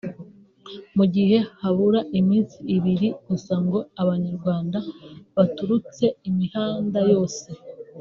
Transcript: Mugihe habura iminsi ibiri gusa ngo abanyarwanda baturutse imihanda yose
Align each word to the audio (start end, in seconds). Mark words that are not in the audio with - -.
Mugihe 0.97 1.37
habura 1.61 1.99
iminsi 2.19 2.57
ibiri 2.75 3.07
gusa 3.27 3.53
ngo 3.65 3.79
abanyarwanda 4.01 4.77
baturutse 5.35 6.05
imihanda 6.29 6.99
yose 7.11 7.45